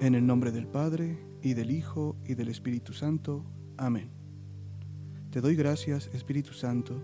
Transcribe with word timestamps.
En 0.00 0.14
el 0.14 0.26
nombre 0.26 0.50
del 0.50 0.66
Padre, 0.66 1.18
y 1.42 1.52
del 1.52 1.70
Hijo, 1.70 2.16
y 2.24 2.34
del 2.34 2.48
Espíritu 2.48 2.94
Santo. 2.94 3.44
Amén. 3.76 4.10
Te 5.30 5.42
doy 5.42 5.54
gracias, 5.54 6.08
Espíritu 6.14 6.54
Santo, 6.54 7.02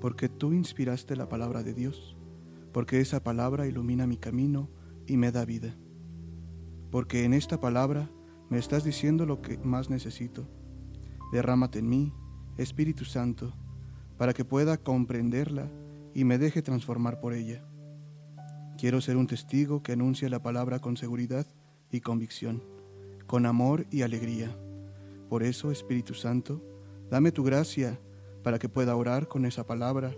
porque 0.00 0.30
tú 0.30 0.54
inspiraste 0.54 1.16
la 1.16 1.28
palabra 1.28 1.62
de 1.62 1.74
Dios, 1.74 2.16
porque 2.72 2.98
esa 2.98 3.22
palabra 3.22 3.66
ilumina 3.66 4.06
mi 4.06 4.16
camino 4.16 4.70
y 5.06 5.18
me 5.18 5.32
da 5.32 5.44
vida. 5.44 5.76
Porque 6.90 7.24
en 7.24 7.34
esta 7.34 7.60
palabra 7.60 8.10
me 8.48 8.56
estás 8.56 8.84
diciendo 8.84 9.26
lo 9.26 9.42
que 9.42 9.58
más 9.58 9.90
necesito. 9.90 10.48
Derrámate 11.32 11.80
en 11.80 11.90
mí, 11.90 12.14
Espíritu 12.56 13.04
Santo, 13.04 13.52
para 14.16 14.32
que 14.32 14.46
pueda 14.46 14.78
comprenderla 14.78 15.70
y 16.14 16.24
me 16.24 16.38
deje 16.38 16.62
transformar 16.62 17.20
por 17.20 17.34
ella. 17.34 17.62
Quiero 18.78 19.02
ser 19.02 19.18
un 19.18 19.26
testigo 19.26 19.82
que 19.82 19.92
anuncie 19.92 20.30
la 20.30 20.42
palabra 20.42 20.78
con 20.78 20.96
seguridad 20.96 21.46
y 21.90 22.00
convicción, 22.00 22.62
con 23.26 23.46
amor 23.46 23.86
y 23.90 24.02
alegría. 24.02 24.56
Por 25.28 25.42
eso, 25.42 25.70
Espíritu 25.70 26.14
Santo, 26.14 26.62
dame 27.10 27.32
tu 27.32 27.44
gracia 27.44 28.00
para 28.42 28.58
que 28.58 28.68
pueda 28.68 28.96
orar 28.96 29.28
con 29.28 29.44
esa 29.44 29.66
palabra, 29.66 30.14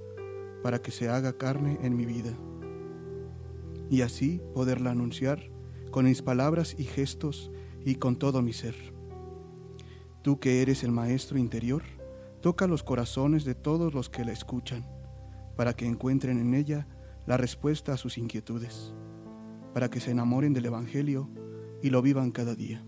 para 0.62 0.80
que 0.80 0.90
se 0.90 1.08
haga 1.08 1.36
carne 1.36 1.78
en 1.82 1.96
mi 1.96 2.06
vida. 2.06 2.32
Y 3.90 4.02
así 4.02 4.40
poderla 4.54 4.92
anunciar 4.92 5.50
con 5.90 6.06
mis 6.06 6.22
palabras 6.22 6.74
y 6.78 6.84
gestos 6.84 7.50
y 7.84 7.96
con 7.96 8.16
todo 8.16 8.42
mi 8.42 8.52
ser. 8.52 8.74
Tú 10.22 10.38
que 10.38 10.62
eres 10.62 10.84
el 10.84 10.92
Maestro 10.92 11.38
interior, 11.38 11.82
toca 12.40 12.66
los 12.66 12.82
corazones 12.82 13.44
de 13.44 13.54
todos 13.54 13.92
los 13.92 14.08
que 14.08 14.24
la 14.24 14.32
escuchan, 14.32 14.86
para 15.56 15.74
que 15.74 15.86
encuentren 15.86 16.38
en 16.38 16.54
ella 16.54 16.86
la 17.26 17.36
respuesta 17.36 17.92
a 17.92 17.96
sus 17.96 18.18
inquietudes, 18.18 18.94
para 19.74 19.90
que 19.90 20.00
se 20.00 20.12
enamoren 20.12 20.52
del 20.52 20.66
Evangelio 20.66 21.28
y 21.82 21.90
lo 21.90 22.00
vivan 22.00 22.30
cada 22.30 22.54
día. 22.54 22.84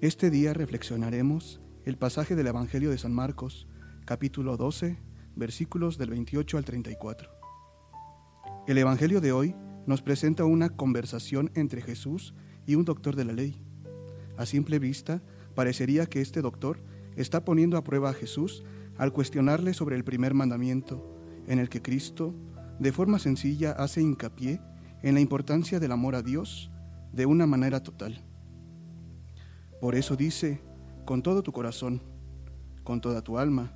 Este 0.00 0.28
día 0.28 0.52
reflexionaremos 0.52 1.60
el 1.84 1.96
pasaje 1.96 2.34
del 2.34 2.48
Evangelio 2.48 2.90
de 2.90 2.98
San 2.98 3.14
Marcos, 3.14 3.68
capítulo 4.04 4.56
12, 4.56 4.98
versículos 5.36 5.98
del 5.98 6.10
28 6.10 6.58
al 6.58 6.64
34. 6.64 7.30
El 8.66 8.78
Evangelio 8.78 9.20
de 9.20 9.32
hoy 9.32 9.54
nos 9.86 10.02
presenta 10.02 10.44
una 10.44 10.70
conversación 10.70 11.52
entre 11.54 11.80
Jesús 11.80 12.34
y 12.66 12.74
un 12.74 12.84
doctor 12.84 13.14
de 13.14 13.24
la 13.24 13.32
ley. 13.32 13.62
A 14.36 14.44
simple 14.44 14.80
vista, 14.80 15.22
parecería 15.54 16.06
que 16.06 16.20
este 16.20 16.42
doctor 16.42 16.82
está 17.14 17.44
poniendo 17.44 17.76
a 17.76 17.84
prueba 17.84 18.10
a 18.10 18.14
Jesús 18.14 18.64
al 18.98 19.12
cuestionarle 19.12 19.74
sobre 19.74 19.94
el 19.96 20.04
primer 20.04 20.34
mandamiento, 20.34 21.16
en 21.46 21.60
el 21.60 21.68
que 21.68 21.82
Cristo, 21.82 22.34
de 22.80 22.92
forma 22.92 23.20
sencilla, 23.20 23.72
hace 23.72 24.02
hincapié 24.02 24.60
en 25.02 25.14
la 25.14 25.20
importancia 25.20 25.78
del 25.78 25.92
amor 25.92 26.16
a 26.16 26.22
Dios 26.22 26.70
de 27.16 27.24
una 27.24 27.46
manera 27.46 27.82
total. 27.82 28.22
Por 29.80 29.94
eso 29.94 30.16
dice, 30.16 30.60
con 31.06 31.22
todo 31.22 31.42
tu 31.42 31.50
corazón, 31.50 32.02
con 32.84 33.00
toda 33.00 33.22
tu 33.22 33.38
alma, 33.38 33.72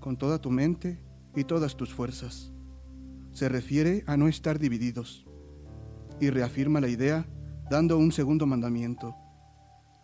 con 0.00 0.16
toda 0.16 0.40
tu 0.40 0.50
mente 0.50 0.98
y 1.36 1.44
todas 1.44 1.76
tus 1.76 1.92
fuerzas. 1.92 2.52
Se 3.32 3.50
refiere 3.50 4.02
a 4.06 4.16
no 4.16 4.28
estar 4.28 4.58
divididos 4.58 5.26
y 6.20 6.30
reafirma 6.30 6.80
la 6.80 6.88
idea 6.88 7.26
dando 7.70 7.98
un 7.98 8.12
segundo 8.12 8.46
mandamiento. 8.46 9.14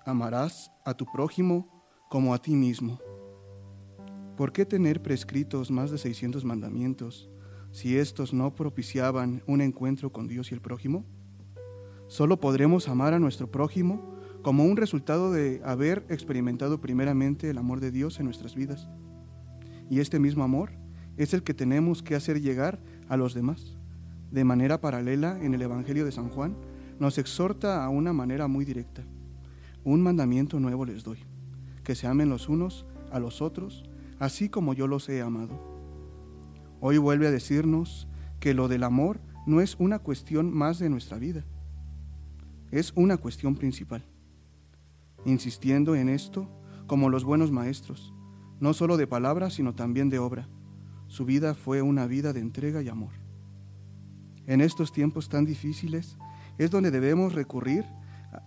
Amarás 0.04 0.70
a 0.84 0.92
tu 0.92 1.06
prójimo 1.06 1.82
como 2.10 2.34
a 2.34 2.42
ti 2.42 2.54
mismo. 2.54 2.98
¿Por 4.36 4.52
qué 4.52 4.66
tener 4.66 5.00
prescritos 5.00 5.70
más 5.70 5.90
de 5.90 5.96
600 5.96 6.44
mandamientos 6.44 7.30
si 7.70 7.96
estos 7.96 8.34
no 8.34 8.54
propiciaban 8.54 9.42
un 9.46 9.62
encuentro 9.62 10.12
con 10.12 10.28
Dios 10.28 10.50
y 10.50 10.54
el 10.54 10.60
prójimo? 10.60 11.06
Solo 12.10 12.40
podremos 12.40 12.88
amar 12.88 13.14
a 13.14 13.20
nuestro 13.20 13.52
prójimo 13.52 14.16
como 14.42 14.64
un 14.64 14.76
resultado 14.76 15.30
de 15.30 15.62
haber 15.64 16.04
experimentado 16.08 16.80
primeramente 16.80 17.48
el 17.48 17.56
amor 17.56 17.78
de 17.78 17.92
Dios 17.92 18.18
en 18.18 18.24
nuestras 18.24 18.56
vidas. 18.56 18.88
Y 19.88 20.00
este 20.00 20.18
mismo 20.18 20.42
amor 20.42 20.72
es 21.16 21.34
el 21.34 21.44
que 21.44 21.54
tenemos 21.54 22.02
que 22.02 22.16
hacer 22.16 22.40
llegar 22.40 22.80
a 23.08 23.16
los 23.16 23.32
demás. 23.32 23.78
De 24.32 24.42
manera 24.42 24.80
paralela, 24.80 25.38
en 25.40 25.54
el 25.54 25.62
Evangelio 25.62 26.04
de 26.04 26.10
San 26.10 26.30
Juan, 26.30 26.56
nos 26.98 27.16
exhorta 27.16 27.84
a 27.84 27.88
una 27.90 28.12
manera 28.12 28.48
muy 28.48 28.64
directa. 28.64 29.04
Un 29.84 30.02
mandamiento 30.02 30.58
nuevo 30.58 30.84
les 30.84 31.04
doy, 31.04 31.18
que 31.84 31.94
se 31.94 32.08
amen 32.08 32.28
los 32.28 32.48
unos 32.48 32.86
a 33.12 33.20
los 33.20 33.40
otros, 33.40 33.84
así 34.18 34.48
como 34.48 34.74
yo 34.74 34.88
los 34.88 35.08
he 35.08 35.22
amado. 35.22 35.56
Hoy 36.80 36.98
vuelve 36.98 37.28
a 37.28 37.30
decirnos 37.30 38.08
que 38.40 38.52
lo 38.52 38.66
del 38.66 38.82
amor 38.82 39.20
no 39.46 39.60
es 39.60 39.76
una 39.78 40.00
cuestión 40.00 40.52
más 40.52 40.80
de 40.80 40.90
nuestra 40.90 41.16
vida, 41.16 41.44
es 42.70 42.92
una 42.94 43.16
cuestión 43.16 43.56
principal. 43.56 44.04
Insistiendo 45.24 45.94
en 45.94 46.08
esto, 46.08 46.48
como 46.86 47.08
los 47.08 47.24
buenos 47.24 47.50
maestros, 47.50 48.14
no 48.60 48.74
solo 48.74 48.96
de 48.96 49.06
palabra, 49.06 49.50
sino 49.50 49.74
también 49.74 50.08
de 50.08 50.18
obra. 50.18 50.48
Su 51.08 51.24
vida 51.24 51.54
fue 51.54 51.82
una 51.82 52.06
vida 52.06 52.32
de 52.32 52.40
entrega 52.40 52.82
y 52.82 52.88
amor. 52.88 53.12
En 54.46 54.60
estos 54.60 54.92
tiempos 54.92 55.28
tan 55.28 55.44
difíciles 55.44 56.16
es 56.58 56.70
donde 56.70 56.90
debemos 56.90 57.34
recurrir 57.34 57.84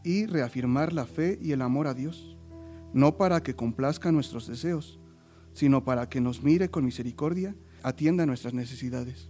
y 0.03 0.25
reafirmar 0.25 0.94
la 0.94 1.06
fe 1.06 1.38
y 1.41 1.51
el 1.51 1.62
amor 1.62 1.88
a 1.88 1.94
Dios, 1.94 2.38
no 2.94 3.17
para 3.17 3.44
que 3.44 3.56
complazca 3.56 4.12
nuestros 4.12 4.47
deseos, 4.47 5.00
sino 5.53 5.83
para 5.83 6.07
que 6.09 6.22
nos 6.22 6.44
mire 6.44 6.69
con 6.69 6.85
misericordia, 6.85 7.56
atienda 7.83 8.25
nuestras 8.25 8.53
necesidades. 8.53 9.29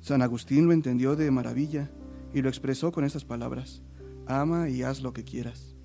San 0.00 0.22
Agustín 0.22 0.66
lo 0.66 0.72
entendió 0.72 1.16
de 1.16 1.30
maravilla 1.30 1.90
y 2.32 2.42
lo 2.42 2.48
expresó 2.48 2.92
con 2.92 3.04
estas 3.04 3.24
palabras 3.24 3.82
ama 4.26 4.68
y 4.68 4.82
haz 4.82 5.00
lo 5.00 5.12
que 5.12 5.24
quieras. 5.24 5.76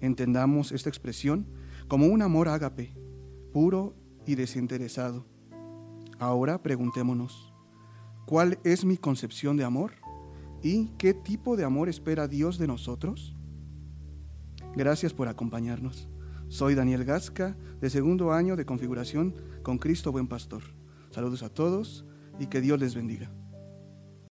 Entendamos 0.00 0.72
esta 0.72 0.88
expresión 0.88 1.46
como 1.88 2.06
un 2.06 2.22
amor 2.22 2.48
ágape, 2.48 2.94
puro 3.52 3.94
y 4.26 4.34
desinteresado. 4.34 5.26
Ahora 6.18 6.62
preguntémonos, 6.62 7.52
¿cuál 8.26 8.58
es 8.64 8.84
mi 8.84 8.96
concepción 8.96 9.56
de 9.56 9.64
amor? 9.64 9.92
¿Y 10.62 10.86
qué 10.98 11.14
tipo 11.14 11.56
de 11.56 11.64
amor 11.64 11.88
espera 11.88 12.28
Dios 12.28 12.58
de 12.58 12.66
nosotros? 12.66 13.36
Gracias 14.74 15.12
por 15.12 15.28
acompañarnos. 15.28 16.08
Soy 16.48 16.74
Daniel 16.74 17.04
Gasca, 17.04 17.56
de 17.80 17.90
segundo 17.90 18.32
año 18.32 18.56
de 18.56 18.66
configuración 18.66 19.34
con 19.62 19.78
Cristo 19.78 20.12
Buen 20.12 20.28
Pastor. 20.28 20.62
Saludos 21.10 21.42
a 21.42 21.48
todos 21.48 22.04
y 22.38 22.46
que 22.46 22.60
Dios 22.60 22.78
les 22.78 22.94
bendiga. 22.94 23.30